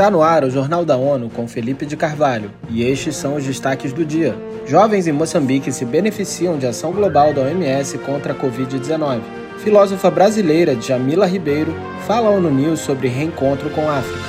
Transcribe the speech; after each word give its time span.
Está 0.00 0.10
no 0.10 0.22
ar 0.22 0.44
o 0.44 0.50
Jornal 0.50 0.82
da 0.82 0.96
ONU 0.96 1.28
com 1.28 1.46
Felipe 1.46 1.84
de 1.84 1.94
Carvalho, 1.94 2.50
e 2.70 2.82
estes 2.82 3.14
são 3.16 3.34
os 3.34 3.44
destaques 3.44 3.92
do 3.92 4.02
dia. 4.02 4.34
Jovens 4.66 5.06
em 5.06 5.12
Moçambique 5.12 5.70
se 5.70 5.84
beneficiam 5.84 6.56
de 6.56 6.66
ação 6.66 6.90
global 6.90 7.34
da 7.34 7.42
OMS 7.42 7.98
contra 7.98 8.32
a 8.32 8.34
Covid-19. 8.34 9.20
Filósofa 9.58 10.10
brasileira 10.10 10.74
Jamila 10.80 11.26
Ribeiro 11.26 11.74
fala 12.06 12.30
ao 12.30 12.40
News 12.40 12.80
sobre 12.80 13.08
reencontro 13.08 13.68
com 13.68 13.90
a 13.90 13.98
África. 13.98 14.24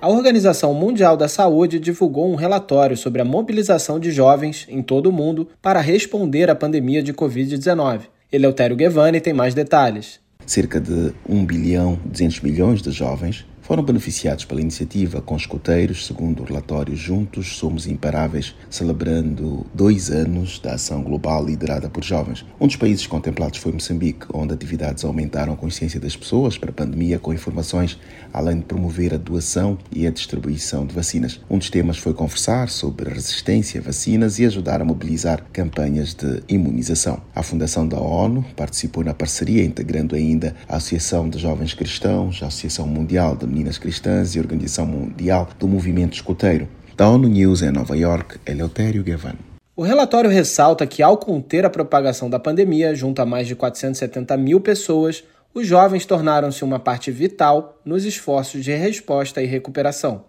A 0.00 0.08
Organização 0.08 0.72
Mundial 0.74 1.16
da 1.16 1.26
Saúde 1.26 1.80
divulgou 1.80 2.30
um 2.30 2.36
relatório 2.36 2.96
sobre 2.96 3.20
a 3.20 3.24
mobilização 3.24 3.98
de 3.98 4.12
jovens 4.12 4.64
em 4.68 4.80
todo 4.80 5.08
o 5.08 5.12
mundo 5.12 5.48
para 5.60 5.80
responder 5.80 6.48
à 6.48 6.54
pandemia 6.54 7.02
de 7.02 7.12
Covid-19. 7.12 8.14
Eleutério 8.32 8.76
Guevani 8.76 9.20
tem 9.20 9.32
mais 9.32 9.54
detalhes. 9.54 10.20
Cerca 10.46 10.80
de 10.80 11.12
1 11.28 11.44
bilhão 11.44 11.98
200 12.04 12.40
milhões 12.40 12.82
de 12.82 12.90
jovens 12.90 13.46
foram 13.64 13.82
beneficiados 13.82 14.44
pela 14.44 14.60
iniciativa 14.60 15.22
com 15.22 15.34
escuteiros, 15.36 16.06
segundo 16.06 16.42
o 16.42 16.44
relatório 16.44 16.94
Juntos 16.94 17.56
Somos 17.56 17.86
Imparáveis, 17.86 18.54
celebrando 18.68 19.64
dois 19.72 20.10
anos 20.10 20.58
da 20.58 20.74
ação 20.74 21.02
global 21.02 21.44
liderada 21.46 21.88
por 21.88 22.04
jovens. 22.04 22.44
Um 22.60 22.66
dos 22.66 22.76
países 22.76 23.06
contemplados 23.06 23.58
foi 23.58 23.72
Moçambique, 23.72 24.26
onde 24.34 24.52
atividades 24.52 25.02
aumentaram 25.02 25.54
a 25.54 25.56
consciência 25.56 25.98
das 25.98 26.14
pessoas 26.14 26.58
para 26.58 26.70
a 26.70 26.74
pandemia 26.74 27.18
com 27.18 27.32
informações, 27.32 27.98
além 28.34 28.58
de 28.58 28.64
promover 28.66 29.14
a 29.14 29.16
doação 29.16 29.78
e 29.90 30.06
a 30.06 30.10
distribuição 30.10 30.84
de 30.84 30.94
vacinas. 30.94 31.40
Um 31.48 31.56
dos 31.56 31.70
temas 31.70 31.96
foi 31.96 32.12
conversar 32.12 32.68
sobre 32.68 33.08
resistência 33.08 33.80
a 33.80 33.84
vacinas 33.84 34.38
e 34.38 34.44
ajudar 34.44 34.82
a 34.82 34.84
mobilizar 34.84 35.42
campanhas 35.54 36.12
de 36.12 36.42
imunização. 36.48 37.22
A 37.34 37.42
Fundação 37.42 37.88
da 37.88 37.98
ONU 37.98 38.44
participou 38.54 39.02
na 39.02 39.14
parceria, 39.14 39.64
integrando 39.64 40.14
ainda 40.14 40.54
a 40.68 40.76
Associação 40.76 41.30
de 41.30 41.38
Jovens 41.38 41.72
Cristãos, 41.72 42.42
a 42.42 42.48
Associação 42.48 42.86
Mundial 42.86 43.34
de 43.34 43.53
Meninas 43.54 43.78
Cristãs 43.78 44.34
e 44.34 44.40
Organização 44.40 44.84
Mundial 44.84 45.48
do 45.60 45.68
Movimento 45.68 46.14
Escoteiro. 46.14 46.66
Da 46.96 47.08
ONU 47.08 47.28
News 47.28 47.62
em 47.62 47.70
Nova 47.70 47.96
York, 47.96 48.40
Eleutério 48.44 49.04
Gavan. 49.04 49.36
O 49.76 49.84
relatório 49.84 50.28
ressalta 50.28 50.84
que, 50.88 51.04
ao 51.04 51.16
conter 51.16 51.64
a 51.64 51.70
propagação 51.70 52.28
da 52.28 52.40
pandemia 52.40 52.96
junto 52.96 53.22
a 53.22 53.26
mais 53.26 53.46
de 53.46 53.54
470 53.54 54.36
mil 54.36 54.60
pessoas, 54.60 55.22
os 55.54 55.68
jovens 55.68 56.04
tornaram-se 56.04 56.64
uma 56.64 56.80
parte 56.80 57.12
vital 57.12 57.80
nos 57.84 58.04
esforços 58.04 58.64
de 58.64 58.74
resposta 58.74 59.40
e 59.40 59.46
recuperação. 59.46 60.24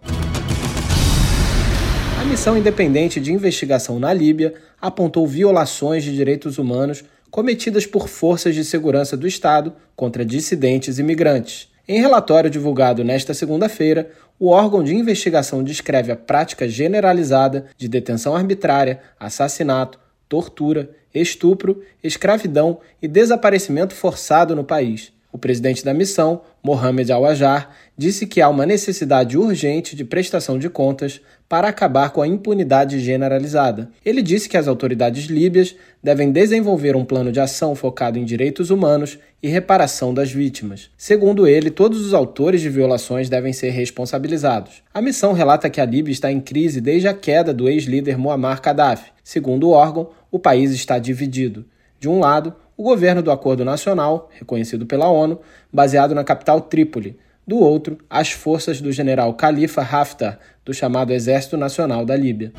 A 2.20 2.24
missão 2.26 2.56
independente 2.56 3.18
de 3.18 3.32
investigação 3.32 3.98
na 3.98 4.12
Líbia 4.12 4.54
apontou 4.80 5.26
violações 5.26 6.04
de 6.04 6.14
direitos 6.14 6.58
humanos 6.58 7.02
cometidas 7.28 7.86
por 7.86 8.08
forças 8.08 8.54
de 8.54 8.64
segurança 8.64 9.16
do 9.16 9.26
Estado 9.26 9.72
contra 9.96 10.24
dissidentes 10.24 11.00
e 11.00 11.02
migrantes. 11.02 11.74
Em 11.88 12.00
relatório 12.00 12.50
divulgado 12.50 13.04
nesta 13.04 13.32
segunda-feira, 13.32 14.10
o 14.40 14.48
órgão 14.48 14.82
de 14.82 14.92
investigação 14.92 15.62
descreve 15.62 16.10
a 16.10 16.16
prática 16.16 16.68
generalizada 16.68 17.66
de 17.76 17.86
detenção 17.86 18.34
arbitrária, 18.34 19.00
assassinato, 19.20 19.98
tortura, 20.28 20.90
estupro, 21.14 21.82
escravidão 22.02 22.80
e 23.00 23.06
desaparecimento 23.06 23.94
forçado 23.94 24.56
no 24.56 24.64
país. 24.64 25.12
O 25.36 25.38
presidente 25.38 25.84
da 25.84 25.92
missão, 25.92 26.40
Mohamed 26.62 27.12
Al-Ajar, 27.12 27.70
disse 27.94 28.26
que 28.26 28.40
há 28.40 28.48
uma 28.48 28.64
necessidade 28.64 29.36
urgente 29.36 29.94
de 29.94 30.02
prestação 30.02 30.58
de 30.58 30.70
contas 30.70 31.20
para 31.46 31.68
acabar 31.68 32.08
com 32.08 32.22
a 32.22 32.26
impunidade 32.26 32.98
generalizada. 33.00 33.90
Ele 34.02 34.22
disse 34.22 34.48
que 34.48 34.56
as 34.56 34.66
autoridades 34.66 35.26
líbias 35.26 35.76
devem 36.02 36.32
desenvolver 36.32 36.96
um 36.96 37.04
plano 37.04 37.30
de 37.30 37.38
ação 37.38 37.74
focado 37.74 38.18
em 38.18 38.24
direitos 38.24 38.70
humanos 38.70 39.18
e 39.42 39.48
reparação 39.48 40.14
das 40.14 40.32
vítimas. 40.32 40.88
Segundo 40.96 41.46
ele, 41.46 41.70
todos 41.70 42.00
os 42.06 42.14
autores 42.14 42.62
de 42.62 42.70
violações 42.70 43.28
devem 43.28 43.52
ser 43.52 43.68
responsabilizados. 43.68 44.82
A 44.94 45.02
missão 45.02 45.34
relata 45.34 45.68
que 45.68 45.82
a 45.82 45.84
Líbia 45.84 46.12
está 46.12 46.32
em 46.32 46.40
crise 46.40 46.80
desde 46.80 47.08
a 47.08 47.12
queda 47.12 47.52
do 47.52 47.68
ex-líder 47.68 48.16
Muammar 48.16 48.62
Gaddafi. 48.62 49.10
Segundo 49.22 49.68
o 49.68 49.72
órgão, 49.72 50.08
o 50.30 50.38
país 50.38 50.70
está 50.70 50.98
dividido. 50.98 51.66
De 52.00 52.08
um 52.08 52.20
lado, 52.20 52.54
o 52.76 52.82
governo 52.82 53.22
do 53.22 53.30
Acordo 53.30 53.64
Nacional, 53.64 54.30
reconhecido 54.32 54.84
pela 54.84 55.08
ONU, 55.08 55.40
baseado 55.72 56.14
na 56.14 56.22
capital 56.22 56.60
Trípoli. 56.60 57.18
Do 57.46 57.58
outro, 57.58 57.98
as 58.10 58.32
forças 58.32 58.80
do 58.80 58.92
general 58.92 59.32
Khalifa 59.34 59.80
Haftar, 59.80 60.38
do 60.64 60.74
chamado 60.74 61.12
Exército 61.12 61.56
Nacional 61.56 62.04
da 62.04 62.16
Líbia. 62.16 62.52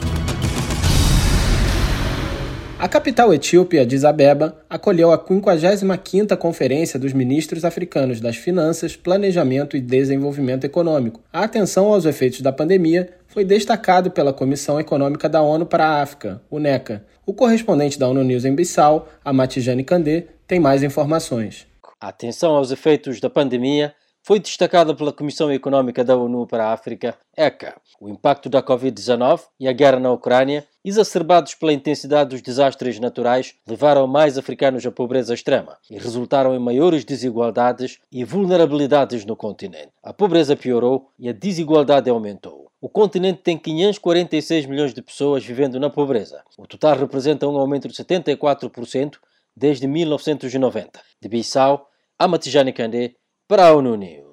A 2.80 2.88
capital 2.88 3.34
etíope, 3.34 3.80
Addis 3.80 4.06
Abeba, 4.06 4.64
acolheu 4.70 5.12
a 5.12 5.18
55ª 5.18 6.38
Conferência 6.38 7.00
dos 7.00 7.12
Ministros 7.12 7.66
Africanos 7.66 8.22
das 8.22 8.38
Finanças, 8.38 8.96
Planejamento 8.96 9.76
e 9.76 9.82
Desenvolvimento 9.82 10.64
Econômico. 10.64 11.20
A 11.34 11.44
atenção 11.44 11.92
aos 11.92 12.06
efeitos 12.06 12.42
da 12.42 12.52
pandemia 12.52 13.10
foi 13.26 13.44
destacado 13.44 14.12
pela 14.12 14.32
Comissão 14.32 14.80
Econômica 14.80 15.28
da 15.28 15.42
ONU 15.42 15.66
para 15.66 15.88
a 15.88 16.04
África, 16.04 16.40
UNECA. 16.52 17.04
O 17.26 17.34
correspondente 17.34 17.98
da 17.98 18.08
ONU 18.08 18.24
News 18.24 18.46
em 18.46 18.54
Bissau, 18.54 19.08
Amatijane 19.26 19.84
Kandé, 19.84 20.28
tem 20.46 20.60
mais 20.60 20.84
informações. 20.84 21.66
A 22.00 22.10
atenção 22.10 22.56
aos 22.56 22.70
efeitos 22.70 23.20
da 23.20 23.28
pandemia 23.28 23.96
foi 24.28 24.40
destacada 24.40 24.94
pela 24.94 25.14
Comissão 25.14 25.50
Econômica 25.52 26.04
da 26.04 26.18
ONU 26.18 26.46
para 26.46 26.66
a 26.66 26.74
África, 26.74 27.16
ECA. 27.36 27.74
O 28.00 28.10
impacto 28.10 28.50
da 28.50 28.62
Covid-19 28.62 29.40
e 29.58 29.70
a 29.70 29.72
guerra 29.72 30.02
na 30.02 30.12
Ucrânia, 30.12 30.66
exacerbados 30.88 31.54
pela 31.54 31.74
intensidade 31.74 32.30
dos 32.30 32.42
desastres 32.42 33.00
naturais, 33.00 33.54
levaram 33.68 34.08
mais 34.08 34.38
africanos 34.38 34.86
à 34.86 34.92
pobreza 34.92 35.34
extrema 35.34 35.78
e 35.90 35.98
resultaram 35.98 36.56
em 36.56 36.60
maiores 36.60 37.04
desigualdades 37.04 38.00
e 38.12 38.24
vulnerabilidades 38.24 39.26
no 39.26 39.36
continente. 39.36 39.92
A 40.02 40.14
pobreza 40.14 40.56
piorou 40.56 41.12
e 41.20 41.28
a 41.28 41.34
desigualdade 41.34 42.10
aumentou. 42.10 42.72
O 42.80 42.88
continente 42.88 43.42
tem 43.42 43.58
546 43.58 44.66
milhões 44.66 44.94
de 44.94 45.02
pessoas 45.02 45.44
vivendo 45.44 45.80
na 45.80 45.90
pobreza. 45.90 46.42
O 46.58 46.66
total 46.66 46.96
representa 46.96 47.48
um 47.48 47.58
aumento 47.58 47.88
de 47.88 47.94
74% 47.94 49.16
desde 49.56 49.88
1990. 49.88 51.02
De 51.20 51.28
Bissau, 51.28 51.90
Amatijane 52.18 52.72
Kandé, 52.72 53.16
para 53.48 53.68
a 53.68 53.76
ONU 53.76 53.96
News. 53.96 54.27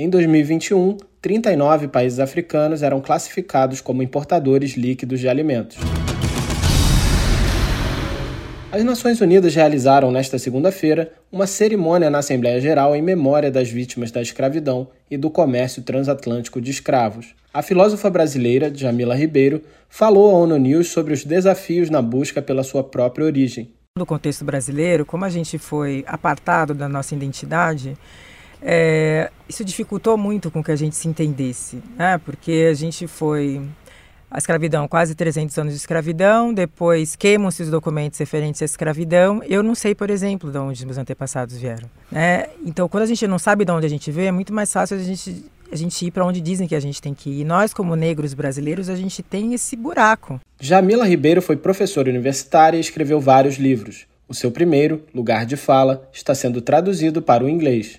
Em 0.00 0.08
2021, 0.08 0.96
39 1.20 1.88
países 1.88 2.20
africanos 2.20 2.84
eram 2.84 3.00
classificados 3.00 3.80
como 3.80 4.00
importadores 4.00 4.76
líquidos 4.76 5.18
de 5.18 5.28
alimentos. 5.28 5.76
As 8.70 8.84
Nações 8.84 9.20
Unidas 9.20 9.56
realizaram 9.56 10.12
nesta 10.12 10.38
segunda-feira 10.38 11.12
uma 11.32 11.48
cerimônia 11.48 12.08
na 12.08 12.18
Assembleia 12.18 12.60
Geral 12.60 12.94
em 12.94 13.02
memória 13.02 13.50
das 13.50 13.70
vítimas 13.70 14.12
da 14.12 14.22
escravidão 14.22 14.86
e 15.10 15.16
do 15.16 15.28
comércio 15.28 15.82
transatlântico 15.82 16.60
de 16.60 16.70
escravos. 16.70 17.34
A 17.52 17.60
filósofa 17.60 18.08
brasileira 18.08 18.72
Jamila 18.72 19.16
Ribeiro 19.16 19.64
falou 19.88 20.30
à 20.30 20.38
ONU 20.38 20.58
News 20.58 20.90
sobre 20.90 21.12
os 21.12 21.24
desafios 21.24 21.90
na 21.90 22.00
busca 22.00 22.40
pela 22.40 22.62
sua 22.62 22.84
própria 22.84 23.26
origem. 23.26 23.72
No 23.98 24.06
contexto 24.06 24.44
brasileiro, 24.44 25.04
como 25.04 25.24
a 25.24 25.28
gente 25.28 25.58
foi 25.58 26.04
apartado 26.06 26.72
da 26.72 26.88
nossa 26.88 27.16
identidade, 27.16 27.96
é, 28.62 29.30
isso 29.48 29.64
dificultou 29.64 30.16
muito 30.16 30.50
com 30.50 30.62
que 30.62 30.70
a 30.70 30.76
gente 30.76 30.96
se 30.96 31.08
entendesse, 31.08 31.82
né? 31.96 32.18
porque 32.18 32.68
a 32.70 32.74
gente 32.74 33.06
foi 33.06 33.62
a 34.30 34.36
escravidão, 34.36 34.86
quase 34.86 35.14
300 35.14 35.56
anos 35.58 35.72
de 35.72 35.78
escravidão, 35.78 36.52
depois 36.52 37.16
queimam-se 37.16 37.62
os 37.62 37.70
documentos 37.70 38.18
referentes 38.18 38.60
à 38.60 38.64
escravidão. 38.64 39.42
Eu 39.44 39.62
não 39.62 39.74
sei, 39.74 39.94
por 39.94 40.10
exemplo, 40.10 40.50
de 40.50 40.58
onde 40.58 40.84
meus 40.84 40.98
antepassados 40.98 41.56
vieram. 41.56 41.88
Né? 42.12 42.46
Então, 42.64 42.88
quando 42.88 43.04
a 43.04 43.06
gente 43.06 43.26
não 43.26 43.38
sabe 43.38 43.64
de 43.64 43.72
onde 43.72 43.86
a 43.86 43.88
gente 43.88 44.10
veio, 44.10 44.28
é 44.28 44.32
muito 44.32 44.52
mais 44.52 44.70
fácil 44.70 44.98
a 44.98 45.00
gente, 45.00 45.46
a 45.72 45.76
gente 45.76 46.06
ir 46.06 46.10
para 46.10 46.26
onde 46.26 46.42
dizem 46.42 46.68
que 46.68 46.74
a 46.74 46.80
gente 46.80 47.00
tem 47.00 47.14
que 47.14 47.30
ir. 47.30 47.40
E 47.40 47.44
nós, 47.44 47.72
como 47.72 47.96
negros 47.96 48.34
brasileiros, 48.34 48.90
a 48.90 48.96
gente 48.96 49.22
tem 49.22 49.54
esse 49.54 49.74
buraco. 49.74 50.38
Jamila 50.60 51.06
Ribeiro 51.06 51.40
foi 51.40 51.56
professora 51.56 52.10
universitária 52.10 52.76
e 52.76 52.80
escreveu 52.80 53.18
vários 53.18 53.56
livros. 53.56 54.06
O 54.28 54.34
seu 54.34 54.50
primeiro, 54.50 55.02
Lugar 55.14 55.46
de 55.46 55.56
Fala, 55.56 56.06
está 56.12 56.34
sendo 56.34 56.60
traduzido 56.60 57.22
para 57.22 57.42
o 57.42 57.48
inglês. 57.48 57.98